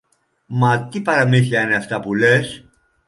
[0.45, 2.65] Μα τι παραμύθια είναι αυτά που λες;